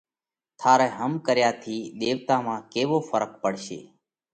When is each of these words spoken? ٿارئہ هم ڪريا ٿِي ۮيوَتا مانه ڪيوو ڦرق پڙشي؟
ٿارئہ 0.59 0.89
هم 0.97 1.11
ڪريا 1.25 1.49
ٿِي 1.61 1.77
ۮيوَتا 1.99 2.35
مانه 2.45 2.67
ڪيوو 2.73 2.97
ڦرق 3.09 3.31
پڙشي؟ 3.41 3.79